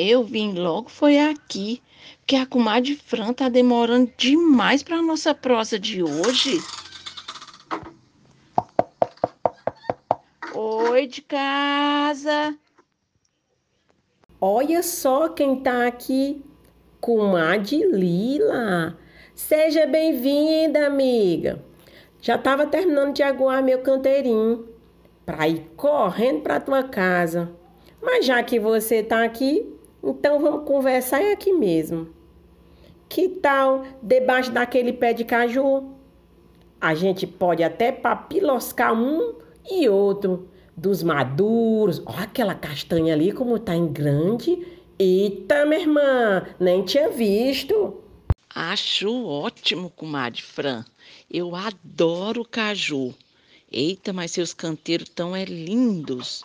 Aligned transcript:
Eu 0.00 0.22
vim 0.22 0.52
logo 0.52 0.88
foi 0.88 1.18
aqui, 1.18 1.82
porque 2.20 2.36
a 2.36 2.46
comadre 2.46 2.94
Fran 2.94 3.32
tá 3.32 3.48
demorando 3.48 4.12
demais 4.16 4.80
para 4.80 5.02
nossa 5.02 5.34
prosa 5.34 5.76
de 5.76 6.04
hoje. 6.04 6.60
Oi, 10.54 11.08
de 11.08 11.20
casa. 11.22 12.56
Olha 14.40 14.84
só 14.84 15.30
quem 15.30 15.56
tá 15.64 15.88
aqui, 15.88 16.44
comadre 17.00 17.84
Lila. 17.90 18.96
Seja 19.34 19.84
bem-vinda, 19.84 20.86
amiga. 20.86 21.60
Já 22.20 22.36
estava 22.36 22.66
terminando 22.68 23.14
de 23.14 23.24
aguar 23.24 23.64
meu 23.64 23.80
canteirinho 23.82 24.68
para 25.26 25.48
ir 25.48 25.68
correndo 25.76 26.42
para 26.42 26.60
tua 26.60 26.84
casa. 26.84 27.50
Mas 28.00 28.24
já 28.24 28.40
que 28.44 28.60
você 28.60 29.02
tá 29.02 29.24
aqui, 29.24 29.77
então 30.02 30.40
vamos 30.40 30.64
conversar 30.64 31.20
aqui 31.32 31.52
mesmo. 31.52 32.08
Que 33.08 33.28
tal 33.28 33.84
debaixo 34.02 34.50
daquele 34.50 34.92
pé 34.92 35.12
de 35.12 35.24
caju? 35.24 35.94
A 36.80 36.94
gente 36.94 37.26
pode 37.26 37.62
até 37.62 37.90
papiloscar 37.90 38.92
um 38.92 39.34
e 39.68 39.88
outro 39.88 40.48
dos 40.76 41.02
maduros. 41.02 42.02
Olha 42.06 42.20
aquela 42.20 42.54
castanha 42.54 43.14
ali 43.14 43.32
como 43.32 43.58
tá 43.58 43.74
em 43.74 43.88
grande. 43.88 44.66
Eita, 44.98 45.64
minha 45.64 45.80
irmã, 45.80 46.46
nem 46.58 46.84
tinha 46.84 47.08
visto. 47.08 48.02
Acho 48.54 49.24
ótimo, 49.26 49.90
comadre 49.90 50.42
Fran. 50.42 50.84
Eu 51.30 51.54
adoro 51.54 52.44
caju. 52.44 53.14
Eita, 53.70 54.12
mas 54.12 54.32
seus 54.32 54.54
canteiros 54.54 55.08
tão 55.08 55.36
é 55.36 55.44
lindos. 55.44 56.44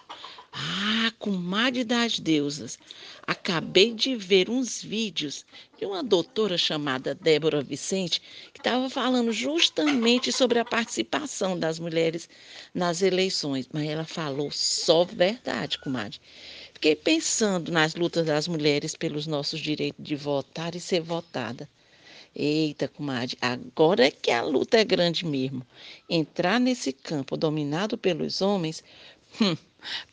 Ah, 0.55 1.11
comadre 1.17 1.83
das 1.83 2.19
deusas, 2.19 2.77
acabei 3.25 3.91
de 3.91 4.15
ver 4.15 4.51
uns 4.51 4.83
vídeos 4.83 5.43
de 5.79 5.85
uma 5.85 6.03
doutora 6.03 6.59
chamada 6.59 7.15
Débora 7.15 7.63
Vicente 7.63 8.21
que 8.53 8.59
estava 8.59 8.87
falando 8.87 9.31
justamente 9.31 10.31
sobre 10.31 10.59
a 10.59 10.65
participação 10.65 11.57
das 11.57 11.79
mulheres 11.79 12.29
nas 12.71 13.01
eleições, 13.01 13.67
mas 13.73 13.89
ela 13.89 14.05
falou 14.05 14.51
só 14.51 15.03
verdade, 15.03 15.79
comadre. 15.79 16.21
Fiquei 16.71 16.95
pensando 16.95 17.71
nas 17.71 17.95
lutas 17.95 18.27
das 18.27 18.47
mulheres 18.47 18.95
pelos 18.95 19.25
nossos 19.25 19.59
direitos 19.59 20.05
de 20.05 20.15
votar 20.15 20.75
e 20.75 20.79
ser 20.79 21.01
votada. 21.01 21.67
Eita, 22.35 22.87
comadre, 22.87 23.37
agora 23.39 24.07
é 24.07 24.11
que 24.11 24.31
a 24.31 24.41
luta 24.41 24.79
é 24.79 24.83
grande 24.83 25.23
mesmo. 25.23 25.63
Entrar 26.09 26.59
nesse 26.59 26.91
campo 26.91 27.37
dominado 27.37 27.95
pelos 27.95 28.41
homens, 28.41 28.83
hum, 29.42 29.56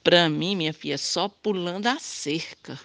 para 0.02 0.28
mim, 0.28 0.56
minha 0.56 0.72
filha, 0.72 0.98
só 0.98 1.28
pulando 1.28 1.86
a 1.86 1.98
cerca. 1.98 2.78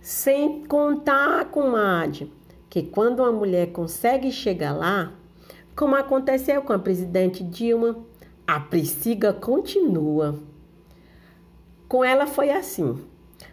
Sem 0.00 0.64
contar, 0.66 1.46
comadre, 1.46 2.32
que 2.70 2.82
quando 2.82 3.20
uma 3.20 3.32
mulher 3.32 3.72
consegue 3.72 4.30
chegar 4.30 4.72
lá, 4.72 5.12
como 5.74 5.94
aconteceu 5.94 6.62
com 6.62 6.72
a 6.72 6.78
presidente 6.78 7.42
Dilma, 7.42 8.04
a 8.46 8.60
Priscila 8.60 9.32
continua. 9.32 10.40
Com 11.88 12.04
ela 12.04 12.26
foi 12.26 12.50
assim. 12.50 13.04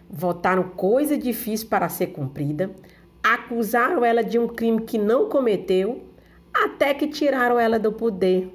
Votaram 0.08 0.70
coisa 0.70 1.18
difícil 1.18 1.68
para 1.68 1.88
ser 1.88 2.08
cumprida, 2.08 2.74
acusaram 3.22 4.04
ela 4.04 4.22
de 4.22 4.38
um 4.38 4.46
crime 4.46 4.82
que 4.82 4.96
não 4.98 5.28
cometeu, 5.28 6.04
até 6.52 6.94
que 6.94 7.08
tiraram 7.08 7.58
ela 7.58 7.78
do 7.78 7.92
poder. 7.92 8.50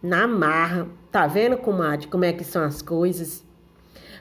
Na 0.00 0.28
marra, 0.28 0.88
Tá 1.10 1.26
vendo, 1.26 1.56
comadre, 1.56 2.06
como 2.06 2.24
é 2.24 2.32
que 2.32 2.44
são 2.44 2.62
as 2.62 2.82
coisas? 2.82 3.42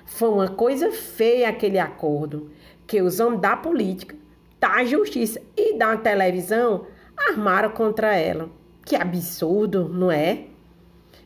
Foi 0.06 0.30
uma 0.30 0.48
coisa 0.48 0.92
feia 0.92 1.50
aquele 1.50 1.78
acordo 1.78 2.50
que 2.88 3.02
os 3.02 3.20
homens 3.20 3.42
da 3.42 3.58
política, 3.58 4.16
da 4.58 4.86
justiça 4.86 5.42
e 5.56 5.78
da 5.78 5.98
televisão 5.98 6.88
armaram 7.18 7.72
contra 7.72 8.16
ela. 8.16 8.50
Que 8.86 8.96
absurdo, 8.96 9.90
não 9.90 10.10
é? 10.10 10.46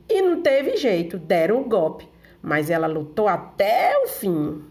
E 0.09 0.22
não 0.23 0.41
teve 0.41 0.77
jeito, 0.77 1.19
deram 1.19 1.61
o 1.61 1.69
golpe, 1.69 2.09
mas 2.41 2.72
ela 2.72 2.88
lutou 2.88 3.28
até 3.28 3.95
o 4.03 4.07
fim. 4.07 4.63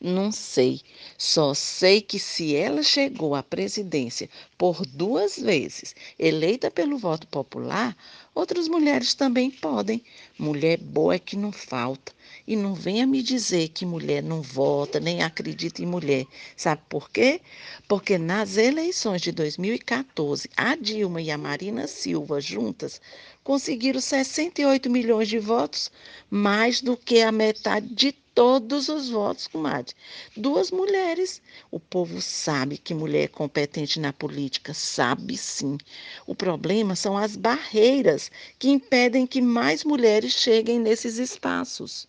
Não 0.00 0.30
sei. 0.30 0.80
Só 1.18 1.54
sei 1.54 2.00
que 2.00 2.18
se 2.18 2.54
ela 2.54 2.82
chegou 2.82 3.34
à 3.34 3.42
presidência 3.42 4.28
por 4.56 4.84
duas 4.86 5.38
vezes, 5.38 5.94
eleita 6.18 6.70
pelo 6.70 6.98
voto 6.98 7.26
popular, 7.26 7.96
outras 8.36 8.68
mulheres 8.68 9.14
também 9.14 9.50
podem. 9.50 10.04
Mulher 10.38 10.76
boa 10.78 11.14
é 11.14 11.18
que 11.18 11.36
não 11.36 11.50
falta. 11.50 12.12
E 12.46 12.54
não 12.54 12.74
venha 12.74 13.06
me 13.06 13.22
dizer 13.22 13.70
que 13.70 13.86
mulher 13.86 14.22
não 14.22 14.42
vota, 14.42 15.00
nem 15.00 15.22
acredita 15.22 15.82
em 15.82 15.86
mulher. 15.86 16.26
Sabe 16.54 16.82
por 16.88 17.10
quê? 17.10 17.40
Porque 17.88 18.18
nas 18.18 18.58
eleições 18.58 19.22
de 19.22 19.32
2014, 19.32 20.50
a 20.54 20.76
Dilma 20.76 21.22
e 21.22 21.30
a 21.30 21.38
Marina 21.38 21.88
Silva 21.88 22.38
juntas 22.40 23.00
conseguiram 23.42 24.00
68 24.00 24.90
milhões 24.90 25.28
de 25.28 25.38
votos, 25.38 25.90
mais 26.30 26.82
do 26.82 26.96
que 26.96 27.22
a 27.22 27.32
metade 27.32 27.88
de 27.88 28.14
todos 28.36 28.90
os 28.90 29.08
votos, 29.08 29.46
comadre. 29.46 29.94
Duas 30.36 30.70
mulheres. 30.70 31.40
O 31.70 31.80
povo 31.80 32.20
sabe 32.20 32.76
que 32.76 32.94
mulher 32.94 33.24
é 33.24 33.28
competente 33.28 33.98
na 33.98 34.12
política, 34.12 34.74
sabe 34.74 35.38
sim. 35.38 35.78
O 36.26 36.34
problema 36.34 36.94
são 36.94 37.16
as 37.16 37.34
barreiras 37.34 38.30
que 38.58 38.68
impedem 38.68 39.26
que 39.26 39.40
mais 39.40 39.84
mulheres 39.84 40.34
cheguem 40.34 40.78
nesses 40.78 41.16
espaços. 41.16 42.06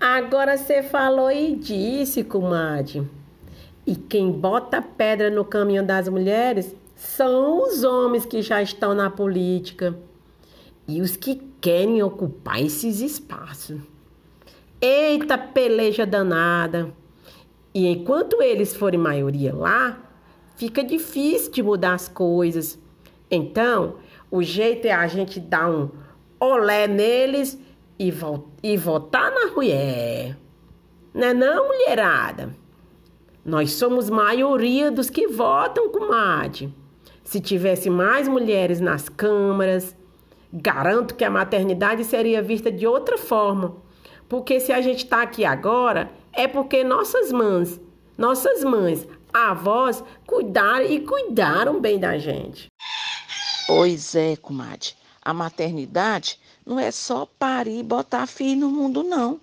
Agora 0.00 0.58
você 0.58 0.82
falou 0.82 1.30
e 1.30 1.54
disse, 1.54 2.24
comadre. 2.24 3.08
E 3.86 3.94
quem 3.94 4.32
bota 4.32 4.82
pedra 4.82 5.30
no 5.30 5.44
caminho 5.44 5.86
das 5.86 6.08
mulheres 6.08 6.74
são 6.96 7.62
os 7.62 7.84
homens 7.84 8.26
que 8.26 8.42
já 8.42 8.60
estão 8.60 8.92
na 8.92 9.08
política 9.08 9.96
e 10.86 11.00
os 11.00 11.16
que 11.16 11.40
querem 11.60 12.02
ocupar 12.02 12.62
esses 12.62 13.00
espaços. 13.00 13.80
Eita 14.80 15.38
peleja 15.38 16.04
danada! 16.04 16.92
E 17.74 17.88
enquanto 17.88 18.40
eles 18.40 18.76
forem 18.76 19.00
maioria 19.00 19.54
lá, 19.54 19.98
fica 20.56 20.84
difícil 20.84 21.50
de 21.50 21.62
mudar 21.62 21.94
as 21.94 22.06
coisas. 22.06 22.78
Então, 23.30 23.96
o 24.30 24.42
jeito 24.42 24.86
é 24.86 24.92
a 24.92 25.06
gente 25.06 25.40
dar 25.40 25.70
um 25.70 25.90
olé 26.38 26.86
neles 26.86 27.58
e, 27.98 28.10
vo 28.10 28.48
e 28.62 28.76
votar 28.76 29.32
na 29.32 29.46
mulher. 29.52 30.36
Não 31.12 31.28
é 31.28 31.34
não, 31.34 31.68
mulherada? 31.68 32.54
Nós 33.44 33.72
somos 33.72 34.08
maioria 34.08 34.90
dos 34.90 35.10
que 35.10 35.28
votam, 35.28 35.90
comadre. 35.90 36.72
Se 37.22 37.40
tivesse 37.40 37.90
mais 37.90 38.28
mulheres 38.28 38.80
nas 38.80 39.08
câmaras, 39.08 39.96
Garanto 40.56 41.16
que 41.16 41.24
a 41.24 41.30
maternidade 41.30 42.04
seria 42.04 42.40
vista 42.40 42.70
de 42.70 42.86
outra 42.86 43.18
forma. 43.18 43.76
Porque 44.28 44.60
se 44.60 44.72
a 44.72 44.80
gente 44.80 44.98
está 44.98 45.20
aqui 45.20 45.44
agora, 45.44 46.12
é 46.32 46.46
porque 46.46 46.84
nossas 46.84 47.32
mães, 47.32 47.80
nossas 48.16 48.62
mães, 48.62 49.04
avós, 49.32 50.04
cuidaram 50.24 50.86
e 50.86 51.00
cuidaram 51.00 51.80
bem 51.80 51.98
da 51.98 52.16
gente. 52.18 52.68
Pois 53.66 54.14
é, 54.14 54.36
comadre. 54.36 54.90
A 55.20 55.34
maternidade 55.34 56.38
não 56.64 56.78
é 56.78 56.92
só 56.92 57.26
parir 57.36 57.80
e 57.80 57.82
botar 57.82 58.24
filho 58.28 58.60
no 58.60 58.70
mundo, 58.70 59.02
não. 59.02 59.40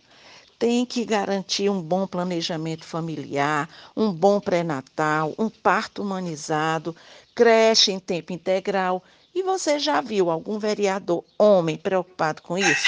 Tem 0.58 0.86
que 0.86 1.04
garantir 1.04 1.70
um 1.70 1.82
bom 1.82 2.08
planejamento 2.08 2.86
familiar, 2.86 3.68
um 3.98 4.14
bom 4.14 4.40
pré-natal, 4.40 5.34
um 5.38 5.50
parto 5.50 6.03
humanizado, 6.03 6.96
creche 7.35 7.91
em 7.91 8.00
tempo 8.00 8.32
integral 8.32 9.03
e 9.34 9.44
você 9.44 9.80
já 9.80 10.02
viu 10.02 10.30
algum 10.30 10.60
vereador 10.60 11.24
homem 11.38 11.78
preocupado 11.78 12.42
com 12.42 12.58
isso? 12.58 12.86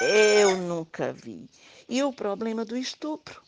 Eu 0.00 0.56
nunca 0.56 1.12
vi. 1.12 1.48
E 1.88 2.02
o 2.02 2.12
problema 2.12 2.64
do 2.64 2.76
estupro? 2.76 3.42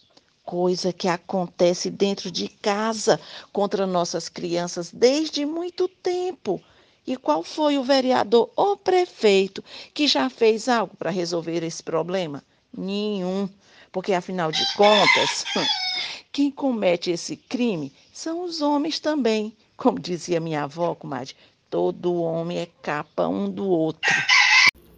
Coisa 0.45 0.93
que 0.93 1.07
acontece 1.07 1.89
dentro 1.89 2.31
de 2.31 2.49
casa 2.49 3.21
contra 3.53 3.87
nossas 3.87 4.29
crianças 4.29 4.91
desde 4.93 5.47
muito 5.47 5.87
tempo. 5.87 6.61
E 7.07 7.17
qual 7.17 7.43
foi 7.43 7.79
o 7.79 7.85
vereador 7.85 8.51
ou 8.57 8.77
prefeito 8.77 9.63
que 9.95 10.07
já 10.07 10.29
fez 10.29 10.69
algo 10.69 10.97
para 10.97 11.11
resolver 11.11 11.63
esse 11.65 11.83
problema? 11.83 12.43
Nenhum. 12.77 13.49
Porque, 13.93 14.13
afinal 14.13 14.51
de 14.51 14.65
contas, 14.75 15.45
quem 16.33 16.51
comete 16.51 17.11
esse 17.11 17.37
crime 17.37 17.93
são 18.13 18.45
os 18.45 18.61
homens 18.61 18.99
também. 18.99 19.57
Como 19.77 19.99
dizia 19.99 20.41
minha 20.41 20.65
avó, 20.65 20.95
comadre, 20.95 21.35
Todo 21.73 22.21
homem 22.21 22.59
é 22.59 22.69
capa 22.83 23.27
um 23.27 23.49
do 23.49 23.67
outro. 23.67 24.15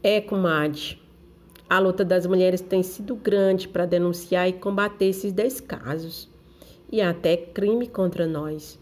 É, 0.03 0.21
comadre. 0.21 1.01
A 1.71 1.79
luta 1.79 2.05
das 2.05 2.27
mulheres 2.27 2.61
tem 2.61 2.83
sido 2.83 3.15
grande 3.15 3.69
para 3.69 3.87
denunciar 3.87 4.49
e 4.49 4.55
combater 4.55 5.05
esses 5.05 5.33
descasos 5.33 6.29
e 6.91 7.01
até 7.01 7.37
crime 7.37 7.87
contra 7.87 8.27
nós, 8.27 8.77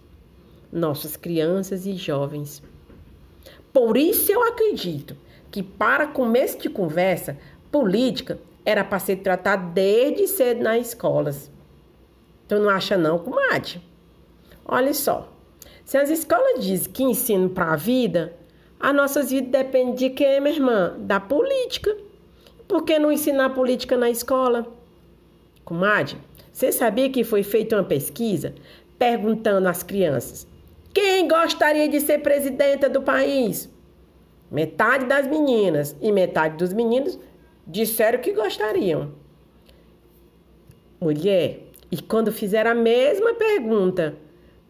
nossas 0.72 1.18
crianças 1.18 1.84
e 1.84 1.92
jovens. 1.92 2.62
Por 3.74 3.98
isso 3.98 4.32
eu 4.32 4.42
acredito 4.42 5.14
que, 5.50 5.62
para 5.62 6.06
começo 6.06 6.60
de 6.60 6.70
conversa, 6.70 7.36
política 7.70 8.38
era 8.64 8.82
para 8.82 9.00
ser 9.00 9.16
tratado 9.16 9.70
desde 9.74 10.28
cedo 10.28 10.62
nas 10.62 10.86
escolas. 10.86 11.50
Tu 12.48 12.58
não 12.58 12.70
acha 12.70 12.96
não, 12.96 13.18
comadre? 13.18 13.82
Olha 14.64 14.94
só, 14.94 15.30
se 15.84 15.96
as 15.98 16.10
escolas 16.10 16.64
dizem 16.64 16.92
que 16.92 17.02
ensinam 17.02 17.48
para 17.48 17.72
a 17.72 17.76
vida, 17.76 18.34
as 18.78 18.94
nossas 18.94 19.30
vidas 19.30 19.50
dependem 19.50 19.94
de 19.94 20.10
quê, 20.10 20.40
minha 20.40 20.54
irmã? 20.54 20.96
Da 20.98 21.20
política. 21.20 21.96
Por 22.66 22.84
que 22.84 22.98
não 22.98 23.12
ensinar 23.12 23.50
política 23.50 23.96
na 23.96 24.10
escola? 24.10 24.66
Comadre, 25.64 26.16
você 26.52 26.72
sabia 26.72 27.10
que 27.10 27.24
foi 27.24 27.42
feita 27.42 27.76
uma 27.76 27.84
pesquisa 27.84 28.54
perguntando 28.98 29.68
às 29.68 29.82
crianças 29.82 30.46
quem 30.92 31.26
gostaria 31.26 31.88
de 31.88 32.00
ser 32.00 32.18
presidenta 32.18 32.88
do 32.88 33.00
país? 33.00 33.70
Metade 34.50 35.06
das 35.06 35.26
meninas 35.26 35.96
e 36.02 36.12
metade 36.12 36.58
dos 36.58 36.72
meninos 36.72 37.18
disseram 37.66 38.18
que 38.18 38.32
gostariam. 38.32 39.14
Mulher, 41.00 41.60
e 41.90 42.00
quando 42.00 42.30
fizeram 42.30 42.72
a 42.72 42.74
mesma 42.74 43.32
pergunta 43.34 44.14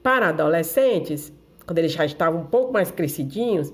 para 0.03 0.29
adolescentes, 0.29 1.33
quando 1.67 1.79
eles 1.79 1.93
já 1.93 2.05
estavam 2.05 2.41
um 2.41 2.47
pouco 2.47 2.73
mais 2.73 2.91
crescidinhos, 2.91 3.73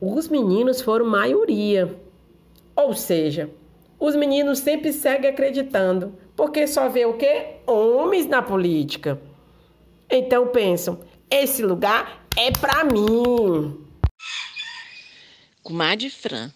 os 0.00 0.28
meninos 0.28 0.80
foram 0.80 1.06
maioria. 1.06 1.96
Ou 2.74 2.94
seja, 2.94 3.50
os 3.98 4.14
meninos 4.16 4.58
sempre 4.58 4.92
seguem 4.92 5.30
acreditando, 5.30 6.14
porque 6.36 6.66
só 6.66 6.88
vê 6.88 7.06
o 7.06 7.14
quê? 7.14 7.56
Homens 7.66 8.26
na 8.26 8.42
política. 8.42 9.20
Então 10.10 10.48
pensam, 10.48 11.00
esse 11.30 11.62
lugar 11.62 12.26
é 12.36 12.50
para 12.50 12.84
mim. 12.84 13.78
Comadre 15.62 16.10
Fran, 16.10 16.50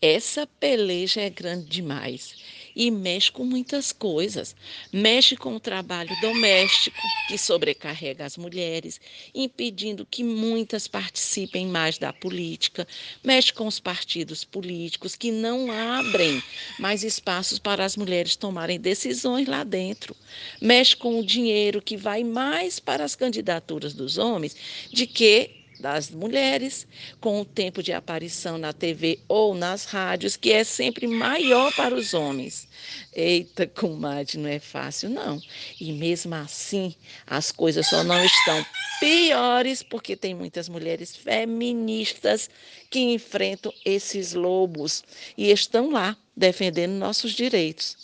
essa 0.00 0.46
peleja 0.58 1.20
é 1.20 1.28
grande 1.28 1.66
demais 1.66 2.36
e 2.74 2.90
mexe 2.90 3.30
com 3.30 3.44
muitas 3.44 3.92
coisas. 3.92 4.54
Mexe 4.92 5.36
com 5.36 5.56
o 5.56 5.60
trabalho 5.60 6.14
doméstico, 6.20 7.00
que 7.28 7.38
sobrecarrega 7.38 8.24
as 8.24 8.36
mulheres, 8.36 9.00
impedindo 9.34 10.06
que 10.06 10.22
muitas 10.22 10.86
participem 10.86 11.66
mais 11.66 11.98
da 11.98 12.12
política. 12.12 12.86
Mexe 13.22 13.52
com 13.52 13.66
os 13.66 13.80
partidos 13.80 14.44
políticos, 14.44 15.14
que 15.14 15.30
não 15.30 15.70
abrem 15.70 16.42
mais 16.78 17.04
espaços 17.04 17.58
para 17.58 17.84
as 17.84 17.96
mulheres 17.96 18.36
tomarem 18.36 18.80
decisões 18.80 19.46
lá 19.46 19.64
dentro. 19.64 20.16
Mexe 20.60 20.96
com 20.96 21.18
o 21.18 21.26
dinheiro 21.26 21.82
que 21.82 21.96
vai 21.96 22.24
mais 22.24 22.78
para 22.78 23.04
as 23.04 23.14
candidaturas 23.14 23.94
dos 23.94 24.18
homens 24.18 24.56
de 24.90 25.06
que 25.06 25.61
das 25.82 26.10
mulheres, 26.10 26.86
com 27.20 27.40
o 27.40 27.44
tempo 27.44 27.82
de 27.82 27.92
aparição 27.92 28.56
na 28.56 28.72
TV 28.72 29.18
ou 29.28 29.54
nas 29.54 29.84
rádios, 29.84 30.36
que 30.36 30.52
é 30.52 30.62
sempre 30.62 31.06
maior 31.06 31.74
para 31.74 31.94
os 31.94 32.14
homens. 32.14 32.68
Eita, 33.12 33.66
comadre, 33.66 34.38
não 34.38 34.48
é 34.48 34.60
fácil, 34.60 35.10
não. 35.10 35.42
E 35.78 35.92
mesmo 35.92 36.34
assim, 36.36 36.94
as 37.26 37.50
coisas 37.50 37.86
só 37.88 38.04
não 38.04 38.24
estão 38.24 38.64
piores 39.00 39.82
porque 39.82 40.14
tem 40.14 40.34
muitas 40.34 40.68
mulheres 40.68 41.16
feministas 41.16 42.48
que 42.88 43.00
enfrentam 43.00 43.74
esses 43.84 44.32
lobos 44.32 45.02
e 45.36 45.50
estão 45.50 45.90
lá 45.90 46.16
defendendo 46.36 46.92
nossos 46.92 47.32
direitos. 47.32 47.96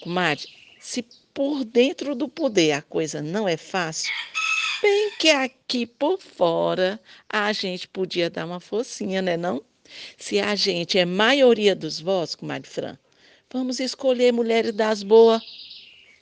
Comadre, 0.00 0.48
se 0.78 1.04
por 1.34 1.64
dentro 1.64 2.14
do 2.14 2.28
poder 2.28 2.72
a 2.72 2.82
coisa 2.82 3.20
não 3.20 3.48
é 3.48 3.56
fácil, 3.56 4.12
bem 4.84 5.12
que 5.18 5.30
aqui 5.30 5.86
por 5.86 6.20
fora 6.20 7.00
a 7.26 7.50
gente 7.54 7.88
podia 7.88 8.28
dar 8.28 8.44
uma 8.44 8.60
focinha, 8.60 9.22
né 9.22 9.34
não? 9.34 9.64
Se 10.18 10.38
a 10.38 10.54
gente 10.54 10.98
é 10.98 11.06
maioria 11.06 11.74
dos 11.74 11.98
votos, 11.98 12.34
comadre 12.34 12.68
Fran, 12.68 12.98
vamos 13.50 13.80
escolher 13.80 14.30
mulheres 14.30 14.74
das 14.74 15.02
boas 15.02 15.40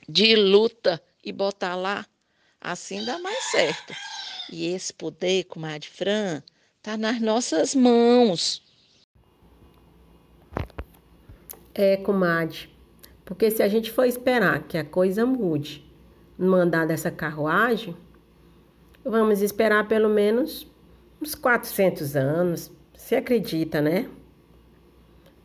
de 0.07 0.37
luta 0.37 1.03
e 1.21 1.33
botar 1.33 1.75
lá. 1.75 2.05
Assim 2.61 3.03
dá 3.03 3.19
mais 3.19 3.51
certo. 3.51 3.93
E 4.49 4.67
esse 4.67 4.93
poder, 4.93 5.43
comadre 5.43 5.89
Fran, 5.89 6.41
tá 6.81 6.95
nas 6.95 7.19
nossas 7.19 7.75
mãos. 7.75 8.63
É, 11.75 11.97
comadre. 11.97 12.69
Porque 13.25 13.51
se 13.51 13.61
a 13.61 13.67
gente 13.67 13.91
for 13.91 14.05
esperar 14.05 14.63
que 14.63 14.77
a 14.77 14.85
coisa 14.85 15.25
mude 15.25 15.85
mandar 16.37 16.87
dessa 16.87 17.11
carruagem, 17.11 17.97
Vamos 19.05 19.41
esperar 19.41 19.85
pelo 19.87 20.07
menos 20.07 20.65
uns 21.21 21.35
400 21.35 22.15
anos. 22.15 22.71
Você 22.95 23.15
acredita, 23.15 23.81
né? 23.81 24.07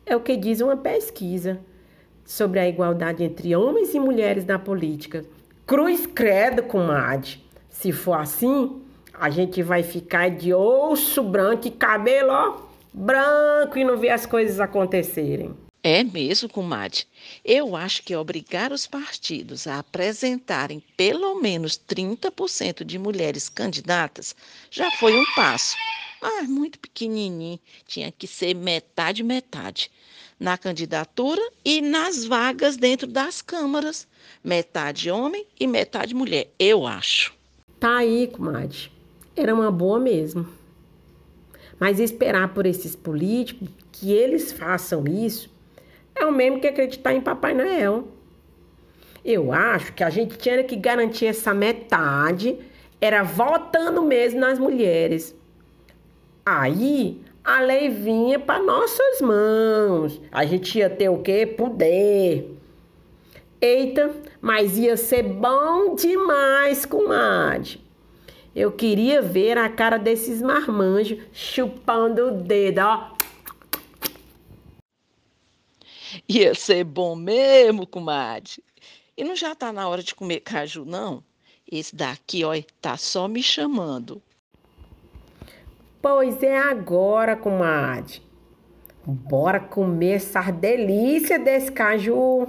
É 0.05 0.15
o 0.15 0.21
que 0.21 0.37
diz 0.37 0.61
uma 0.61 0.77
pesquisa 0.77 1.59
sobre 2.23 2.59
a 2.59 2.69
igualdade 2.69 3.23
entre 3.23 3.53
homens 3.55 3.93
e 3.93 3.99
mulheres 3.99 4.45
na 4.45 4.57
política. 4.57 5.25
Cruz 5.67 6.05
credo, 6.05 6.63
comadre. 6.63 7.43
Se 7.69 7.91
for 7.91 8.13
assim, 8.13 8.81
a 9.13 9.29
gente 9.29 9.61
vai 9.61 9.83
ficar 9.83 10.29
de 10.29 10.53
osso 10.53 11.21
branco 11.21 11.67
e 11.67 11.71
cabelo 11.71 12.31
ó, 12.31 12.57
branco 12.93 13.77
e 13.77 13.83
não 13.83 13.97
ver 13.97 14.11
as 14.11 14.25
coisas 14.25 14.61
acontecerem. 14.61 15.53
É 15.81 16.03
mesmo, 16.03 16.49
comadre. 16.49 17.03
Eu 17.43 17.73
acho 17.73 18.03
que 18.03 18.13
obrigar 18.13 18.73
os 18.73 18.85
partidos 18.85 19.65
a 19.65 19.79
apresentarem 19.79 20.83
pelo 20.97 21.39
menos 21.41 21.79
30% 21.79 22.83
de 22.83 22.99
mulheres 22.99 23.47
candidatas 23.47 24.35
já 24.69 24.91
foi 24.91 25.17
um 25.17 25.23
passo. 25.35 25.77
Mas 26.21 26.49
muito 26.49 26.77
pequenininho, 26.79 27.57
tinha 27.87 28.11
que 28.11 28.27
ser 28.27 28.53
metade 28.53 29.23
metade 29.23 29.89
na 30.37 30.57
candidatura 30.57 31.41
e 31.63 31.81
nas 31.81 32.25
vagas 32.25 32.75
dentro 32.75 33.07
das 33.07 33.41
câmaras, 33.41 34.05
metade 34.43 35.09
homem 35.09 35.45
e 35.57 35.65
metade 35.65 36.13
mulher, 36.13 36.49
eu 36.59 36.85
acho. 36.85 37.33
Tá 37.79 37.97
aí, 37.97 38.27
comadre. 38.27 38.91
Era 39.33 39.55
uma 39.55 39.71
boa 39.71 39.99
mesmo. 39.99 40.45
Mas 41.79 42.01
esperar 42.01 42.53
por 42.53 42.65
esses 42.65 42.97
políticos 42.97 43.69
que 43.93 44.11
eles 44.11 44.51
façam 44.51 45.05
isso 45.05 45.49
é 46.19 46.25
o 46.25 46.31
mesmo 46.31 46.59
que 46.59 46.67
acreditar 46.67 47.13
em 47.13 47.21
Papai 47.21 47.53
Noel. 47.53 48.07
Eu 49.23 49.51
acho 49.51 49.93
que 49.93 50.03
a 50.03 50.09
gente 50.09 50.37
tinha 50.37 50.63
que 50.63 50.75
garantir 50.75 51.25
essa 51.25 51.53
metade, 51.53 52.57
era 53.01 53.23
votando 53.23 54.01
mesmo 54.01 54.39
nas 54.39 54.57
mulheres. 54.57 55.35
Aí 56.45 57.21
a 57.43 57.61
lei 57.61 57.89
vinha 57.89 58.39
para 58.39 58.63
nossas 58.63 59.21
mãos. 59.21 60.21
A 60.31 60.45
gente 60.45 60.77
ia 60.77 60.89
ter 60.89 61.09
o 61.09 61.19
quê? 61.19 61.45
Poder. 61.45 62.55
Eita, 63.61 64.11
mas 64.41 64.77
ia 64.77 64.95
ser 64.95 65.23
bom 65.23 65.95
demais, 65.95 66.85
comadre. 66.85 67.81
Eu 68.55 68.71
queria 68.71 69.21
ver 69.21 69.57
a 69.57 69.69
cara 69.69 69.97
desses 69.97 70.41
marmanjos 70.41 71.19
chupando 71.31 72.27
o 72.27 72.31
dedo, 72.31 72.79
ó. 72.79 73.18
Ia 76.29 76.53
ser 76.53 76.83
bom 76.83 77.15
mesmo, 77.15 77.87
comadre. 77.87 78.63
E 79.17 79.23
não 79.23 79.35
já 79.35 79.55
tá 79.55 79.73
na 79.73 79.89
hora 79.89 80.03
de 80.03 80.13
comer 80.13 80.41
caju, 80.41 80.85
não? 80.85 81.23
Esse 81.69 81.95
daqui, 81.95 82.45
ó, 82.45 82.53
tá 82.79 82.95
só 82.97 83.27
me 83.27 83.41
chamando. 83.41 84.21
Pois 85.99 86.43
é 86.43 86.55
agora, 86.55 87.35
comadre. 87.35 88.21
Bora 89.03 89.59
comer 89.59 90.17
essa 90.17 90.51
delícia 90.51 91.39
desse 91.39 91.71
caju. 91.71 92.47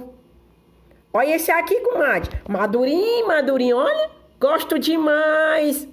Olha 1.11 1.35
esse 1.35 1.49
aqui, 1.49 1.79
comadre. 1.81 2.39
Madurinho, 2.47 3.27
madurinho, 3.27 3.77
olha. 3.77 4.11
Gosto 4.39 4.77
demais. 4.77 5.87